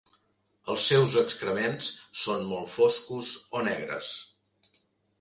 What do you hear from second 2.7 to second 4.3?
foscos o negres.